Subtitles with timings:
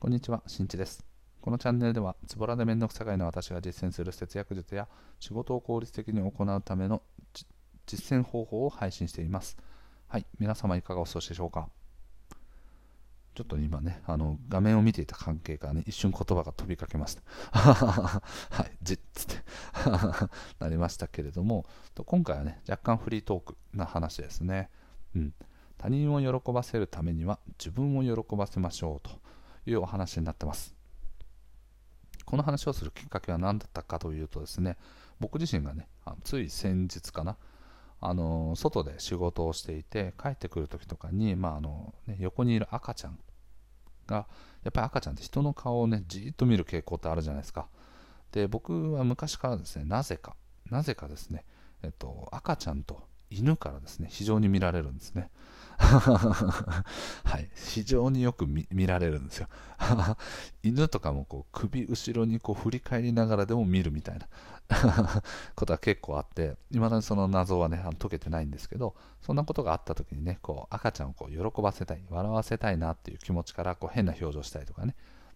[0.00, 1.04] こんにちは、しんちです。
[1.42, 4.88] このチャンネルでは、ズボラで面倒くさがいの私が実践する節約術や
[5.18, 7.02] 仕事を効率的に行うための
[7.84, 9.58] 実践方法を配信しています。
[10.08, 11.68] はい、皆様いかがお過ごしでしょうか
[13.34, 17.22] ちょっと今ね、あの画面を見ていた関係からね、一瞬言葉が飛びかけました。
[17.52, 18.22] は
[18.62, 19.34] い、じっつって
[20.60, 21.66] なりましたけれども、
[22.06, 24.70] 今回はね、若干フリートークな話ですね。
[25.14, 25.34] うん、
[25.76, 29.19] 他人を喜ばせるためには自分を喜ばせましょうと
[29.66, 30.74] いうお話になってます。
[32.24, 34.76] この話をするきっかけは何だったかというとですね、
[35.18, 37.36] 僕自身がね、あのつい先日かな、
[38.00, 43.18] あの外で仕事をしていて、帰ってくるときとかに、まああのね、横にいる赤ちゃん
[44.06, 44.28] が、
[44.62, 47.68] やっぱり赤ちゃんって人の顔をね、じーっと見る傾向ってあるじゃないですか。
[48.32, 50.36] で、僕は昔からですね、なぜか、
[50.70, 51.44] なぜかですね、
[51.82, 55.30] えっと、赤ちゃんと犬からですね、非常に見られるんですね。
[55.80, 59.48] はい、非常によく見られるんですよ。
[60.62, 64.28] 犬とかもこう首後ろにこう振り返りながらでも見るみたいな
[65.56, 74.94] ことは結構あって、いまだにその謎はね、あの解けてないんですけど、そんなことがあった時にね、こう赤ちゃんをこう喜ばせたい、笑わせたいなっていう気持ちからこう変な表情したりとかね、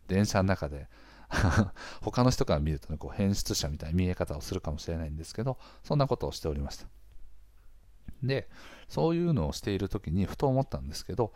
[0.08, 0.88] 電車の中で
[2.02, 6.86] 他の人から見るとね、こう変質者みたいな見え方をするかもしれないんですけど、そんなことをしておりました。
[8.26, 8.48] で、
[8.88, 11.32] そういうのをしている時にふと思ったんですけど、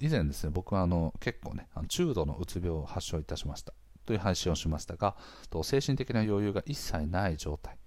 [0.00, 3.72] 以前ですね、僕はあの結構ね、中度のうつ病を発症いたしました
[4.04, 5.16] という配信をしましたが、
[5.62, 7.78] 精神的な余裕が一切ない状態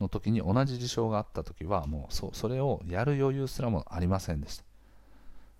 [0.00, 4.64] の時に同じ事象があった時は、もうそそれをやる余裕すらもありませんでした。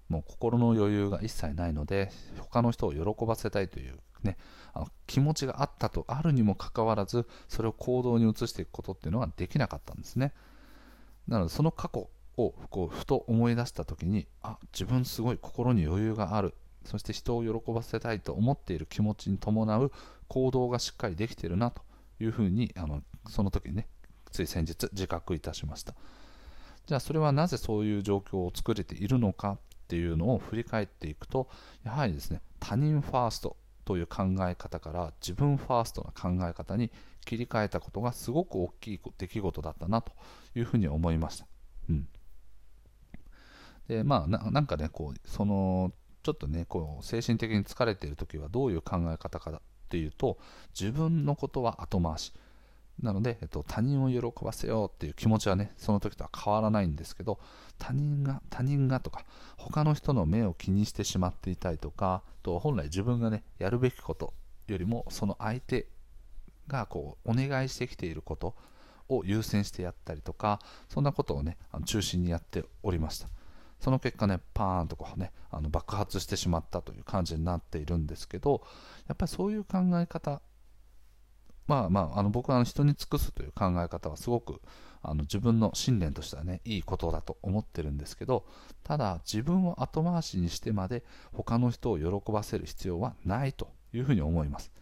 [0.08, 4.36] もう心の余裕が一切ないので、他の人を喜ばせたいというね、
[4.72, 10.32] あの気持ちがあったとあるにもかかわらず、それを行動に移していくことっていうのはできなかったんですね。
[11.26, 12.08] なので、その過去
[12.38, 16.54] をこうふと思い出した時にあ自分すごい心に余裕がある。
[16.84, 19.92] そして人を喜ばせたいと思っている気持ちに伴う
[20.26, 21.82] 行動がしっかりできてるなと
[22.18, 23.88] いうふうにあのその時にね
[24.30, 25.94] つい先日自覚いたしました。
[26.86, 29.58] じゃあそれはなぜそういう状況を作れているのかっ
[29.88, 31.48] ていうのを振り返っていくと
[31.84, 36.90] やはりですね他人ファーストという考え方から自分ファーストな考え方に
[37.24, 40.12] 切り替えたことがすごく大きい出来事だったなと
[40.54, 41.46] いうふうに思いました。
[41.90, 42.08] うん、
[43.88, 50.38] でまあなんかねこうそのちょっとねこう精神的に疲れている時はどういう考え方かっていうと
[50.78, 52.32] 自分のことは後回し。
[53.02, 57.38] なので、えっと、他人を喜ばせようっていう気持ちはねその時とは変わらないんですけど
[57.78, 59.24] 他人が他人がとか
[59.56, 64.34] 他の人の目を気にしてしまっていたりとかと本来自分がねやるべきこと
[64.66, 65.86] よりもその相手
[66.66, 68.56] がこうお願いしてきていること
[69.08, 73.28] を優先してやったりとかそんなことをね中心にやっておりました。
[73.80, 78.62] その結果ね、パーンとこうね、あの爆発してしまったという感じになっているんですけど、
[79.06, 80.40] やっぱりそういう考え方、
[81.66, 84.60] まあまあ、あの僕は人に尽くすという考え方はすごく
[85.02, 88.46] あの自分の信念としてはね、いいことだと思ってるんですけど、
[88.82, 94.72] ただ自分を後回しにしてまで他の人を喜ばせる必要はないというふうに思います。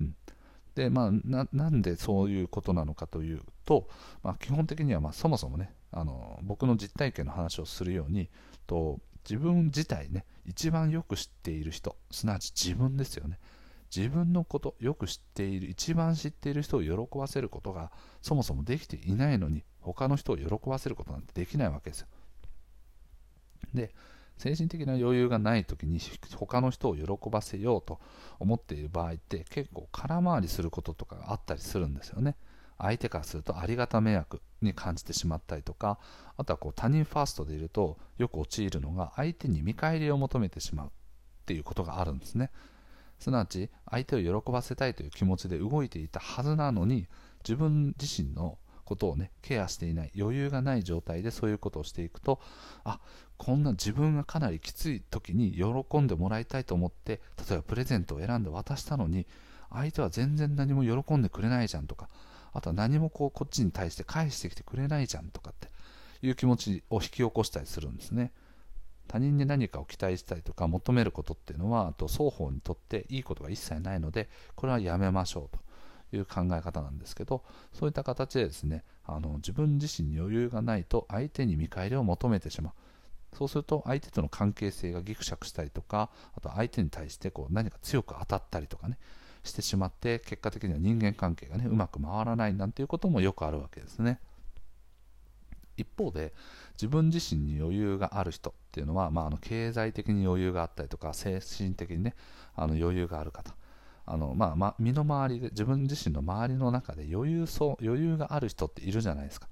[0.00, 0.14] うん、
[0.74, 3.88] で、まあなんでそういうことなのかというと、
[4.22, 8.28] まあ、基本的にはまあそもそもね、あの僕の実体験の話をするように
[8.66, 13.38] と自分自体ね一番よく知っている人すなわち自分ですよね。
[13.94, 17.92] 自分のことよく知っている一番知っている人を喜ばせることが
[18.22, 22.06] そもそもできていないのに他の人を喜ばせることなんてできないわけですよ。
[23.74, 23.94] で
[24.38, 26.00] 精神的な余裕がない時に
[26.34, 28.00] 他の人を喜ばせようと
[28.40, 32.36] 思っている場合って結構空回りすることとかがあったりするんですよね。
[32.82, 35.98] 相手からするとありがた迷惑に感じてしまったりとか
[36.36, 40.90] あとはこう他人ファーストでいるとよく陥るのが相手に見返りを求めてしまうっ
[41.46, 42.50] ていうことがあるんですね。
[43.18, 47.06] すなわち相手を喜ばせたいという気持ちで動いていたはずなのに
[47.44, 52.40] 自分自身のことをねケアしていない余裕がない状態でそういうことをしていくと
[52.82, 52.98] あ
[53.38, 59.26] こんな自分がかなりきつい時に喜んでもらいたいと思って例えばプレゼントを選んで渡したのに
[59.70, 62.08] 相手は全然何も喜んでくれないじゃんとか
[62.52, 65.68] あとは何もこうこっちに対して返してきてくれないじゃんとかって
[66.26, 68.32] いう気持ちを引き起こしたりするんですね。
[69.08, 75.58] 他人に何かを期待したりとか求めることっていうのはあと双方にとっていいことが一切ないのでこれはやめましょう
[76.10, 82.72] という考え方なんですけどそういった形でですねあの自分自身に余裕がないと相手に見返りを求めてしまう
[83.36, 88.98] そうすると相手との関係性がギクシャクしたりとかあと相手に対してこう何か強く当たったりとかね
[89.44, 94.20] してしまって結果的には人間関係がねうまく回らないなんていうこともよくあるわけですね。
[95.76, 96.32] 一方で
[96.74, 102.14] 自分自身に余裕がある人っていうのは、まあ、あの経済的に余裕があったりとか精神的にね
[102.54, 103.54] あの余裕がある方。
[104.04, 109.48] あの、まあまあ、身の回りで自分自身の周りの中で余裕そう余裕がある人っているじゃないですか。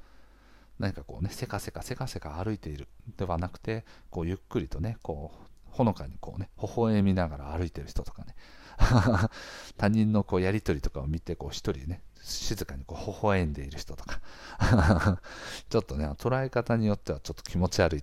[0.78, 2.88] 何かこうねせかせかせかせか歩いている。
[3.16, 8.34] ではなくてこうゆっくりとねこうほのかにこうね微笑みながら歩いてる人とかね。
[9.76, 14.20] 他人のこうやり取りとかを見てこう一人ね静かにこう微笑んでいる人とか。
[15.68, 18.00] ちょっとね捉え方によってはちょっと気持ち悪い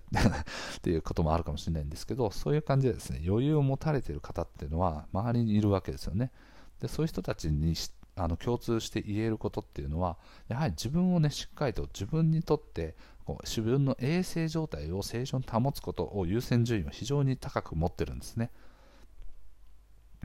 [0.82, 6.32] ていうこともあるかもしれないんですけどそういう感じでですね余裕を持たれている方っていうのは周りにいるわけですよね。
[6.80, 7.74] でそういう人たちに
[8.16, 18.50] あの共通して言えることっていうのはやはり自分をねしっかりと自分にとってこう自分の衛生状態を正常に保つことを優先順位を非常に高く持ってるんですね。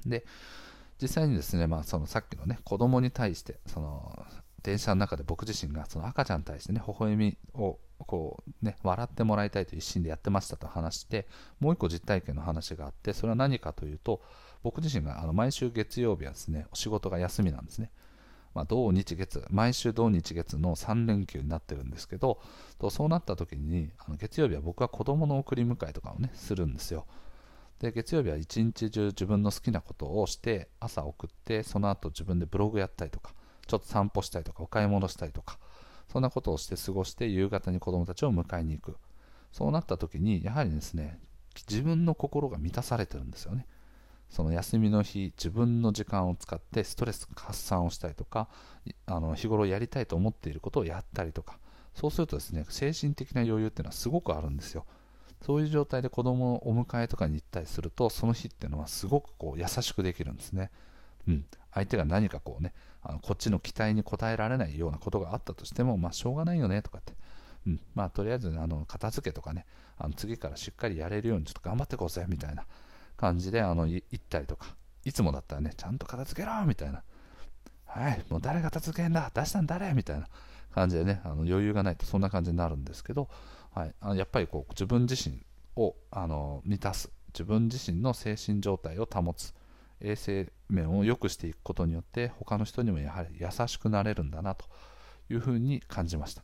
[0.09, 0.25] で
[1.01, 4.25] 実際にですね、まあ、そのさっきのね子供に対してその
[4.63, 11.27] 電車の中で僕自身がその赤ちゃんに対してね微笑みをこうね笑ってもらいたいという一心でやってましたと話して
[11.59, 14.21] もう一個実体験の話があってそれは何かというと
[14.63, 17.91] 僕自身があの毎週月曜日はですねお仕事が休みなんですね。
[18.53, 22.39] まあ、土日月毎週土日月の3連休になってるんですけど
[22.77, 27.05] とそうなった時にあの月曜日は僕は子供の送り迎えとかをねするんですよ。
[27.83, 33.33] で月曜日は一日中自分の好きなことをして朝送ってその後自分でブログやったりとか
[33.67, 35.59] ちょっと散歩したりとかお買い物したりとか
[36.09, 38.97] そんなことをして過ごして夕方に子供たちを迎えに行く。
[39.51, 41.19] そうなった時にやはりですね
[41.69, 43.67] 自分の心が満たされてるんですよね。
[44.29, 48.47] その休みの日自分の時間を使ってストレス発散をしたりとか
[49.05, 51.59] あの日頃やりたいと思っていることをやったりとか。
[51.95, 54.85] そうするとですね精神的な余裕っていうのはすごくあるんですよ。
[55.45, 60.71] そういう状態で子供をお迎えとかに行ったりすると、その日っていうのはすごくこう優しくできるんですね。
[61.27, 61.45] うん。
[61.73, 67.13] 相手が何かこうね、あのこっちの期待に応えられないようなことがあったとしても、まあしょうがないよねとかって。
[67.67, 67.79] うん。
[67.93, 69.65] まあとりあえず、あの、片付けとかね、
[69.97, 72.65] あの次からしっかりやれるようにちょっと頑張ってこうぜみたいな
[73.17, 74.67] 感じで、あの、行ったりとか、
[75.03, 77.03] いつもだったらね、ちゃんと片付けろみたいな。
[77.85, 80.27] はい、もう誰が片付けんだ出したん誰みたいな
[80.73, 83.29] 感じでね、あの余裕がないとそんな感じになるんですけど、
[83.73, 85.41] はい、あやっぱりこう自分自身
[85.75, 87.11] をあの満たす。
[87.33, 89.53] 自分自身の精神状態を保つ。
[90.01, 94.65] 衛生面を良くしていくことによって他の人にもやはり優しくなれるんだなと。
[95.29, 96.43] いうふうに感じました。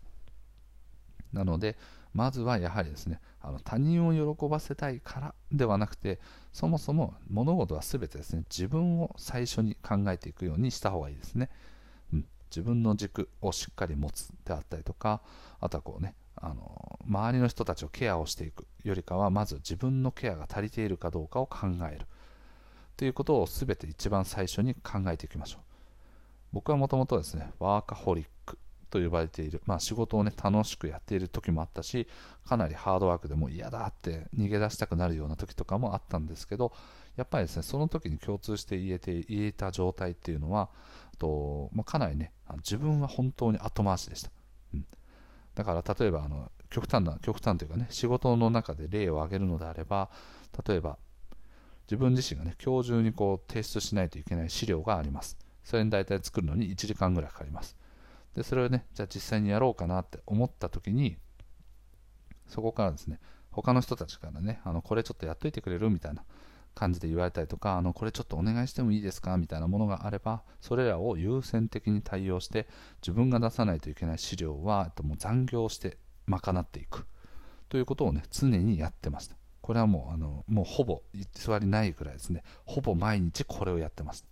[1.33, 1.77] なので
[2.13, 6.19] まずはやはりですねあの他人を喜ばせたいからではなくて
[6.51, 11.49] そもそも物事は全てですね自分を最初に考えていくようにした方がいいですね、
[12.11, 15.21] うん、自分の軸をしっかり持つであったりとか
[15.59, 22.06] あとはこうねあの周りの人たちをケアをしていくよりかはまず自分のケアが足りているかどうかを考える。
[22.97, 25.62] ということを全て一番最初に考えていきましょう。
[26.51, 28.57] 僕はもともとですねワーカホリック
[28.89, 32.07] と呼ばれている、まあ、仕事をね楽しくやっている時もあったし
[32.45, 36.74] かなりハードワークでも嫌だって逃げ出したくなるような時とかもあったんですけど
[37.15, 40.69] やっぱりですねその時に共通して言えて言えた状態っていうのは
[41.19, 44.31] と、まあ、かなりね自分は本当に後回しでした。
[44.74, 44.85] うん。
[45.55, 50.09] だから例えばあの極端な極端というかね仕事の中で例を挙げるのであれば
[50.67, 50.97] 例えば
[51.89, 55.37] 自分自身がね今日中にこう提出しないといけない資料があります。
[55.63, 57.75] それに大体作るのに1時間ぐらいかかります。
[58.35, 61.17] でそれをねじゃあ実際にやろうかなって思った時に
[62.47, 63.19] そこからですね
[63.51, 65.89] 他の人たちからねあのこれちょっとやっといてくれる？
[65.89, 66.23] みたいな
[66.79, 69.37] 感じで言われたりとかあのこれちょっとお願いしてもいいですか？
[69.37, 72.68] みたいなものがあればそれらを優先的に対応して
[73.01, 77.06] 自分が出さないといけない資料はえっともう残業して賄っていく。
[77.68, 81.25] ということをね常にやってましたこれはもうあのもうほぼ偽
[81.59, 82.44] りないぐらいですね。
[82.65, 84.25] ほぼ毎日これをやってます。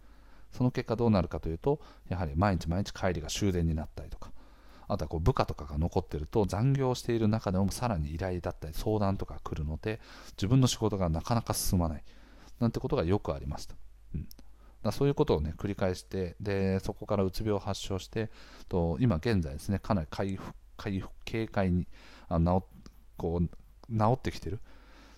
[0.51, 1.79] その結果どうなるかというと
[2.10, 4.31] やはり毎日毎日帰りが終電になったりとか
[4.88, 10.00] あとはこう部下とかが残ってると残業している中でもさらに依頼だったり相談とか来るので
[10.38, 12.03] 自分の仕事がなかなか進まない。
[12.59, 13.75] なんてことがよくありました。
[14.15, 14.27] うん、
[14.83, 18.29] だそういうことをね繰り返してでそこからうつ病を発症して
[18.69, 21.87] と今現在ですねかなり回復回復軽快に
[22.29, 22.63] あ治
[23.17, 23.47] こう
[23.97, 24.59] 治ってきてる。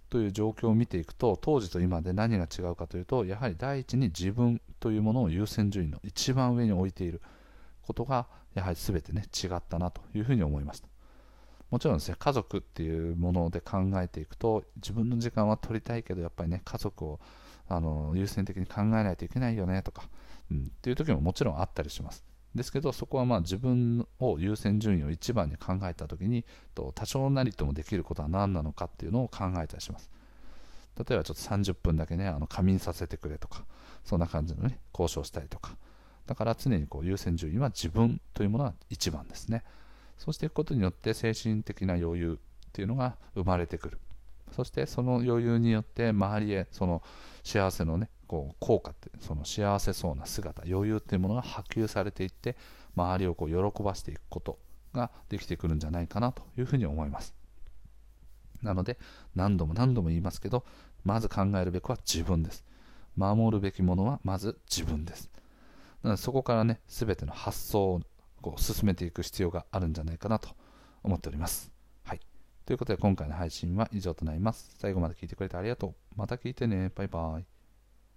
[0.10, 7.22] という状況を見ていくと当時と今で何が違うかというとやはり第一に自分というものを優先順位の一番上に置いている
[7.84, 10.88] ことがやはり全てね違ったなというふうに思いました
[11.70, 17.20] もちろんですね、家族っていうもので考えていくと、自分の時間は取りたいけど、やっぱりね、家族を
[17.68, 20.10] あの優先的に考えないといけないよねとか、
[20.52, 22.26] うん、っていう時ももちろんあったりします。
[22.56, 30.10] ですけど、そこはまあ自分を優先順位を一番に考えた時に、と多少なりともできることは何なのかっていうのを考えたりします。
[30.98, 33.64] 例えばちょっと30分だけね、あの仮眠させてくれとか、
[34.04, 35.78] そんな感じのね、交渉したりとか。
[36.26, 39.64] だから常にこう優先順位は自分というものは一番ですね。
[40.20, 44.00] そうしていくことによって精神的な余裕っていうのが生まれてくる。
[44.52, 47.02] そしてその余裕によって周りへその
[47.44, 52.58] 幸せのねこう効果ってその幸せそうな姿余裕っていうものが波及されていって
[52.96, 54.60] 周りをこう喜ばしていくこと
[54.94, 57.34] ができてくるんじゃないかなというふうに思います。
[58.62, 58.98] なので
[59.36, 60.66] 何度も何度も言いますけど
[61.06, 62.66] まず考えるべくは自分です。
[63.16, 65.30] 守るべきものはまず自分です。
[66.04, 68.02] なのでそこからね全ての発想を
[68.42, 70.50] こう進めていく必要があるんじゃないかなと
[71.04, 71.72] 思っております。
[72.04, 72.20] はい。
[72.66, 74.76] ということで今回の配信は以上となります。
[74.78, 75.96] 最後まで聞いてくれてありがとう。
[76.16, 76.92] また聞いてね。
[76.96, 77.59] バイバイ。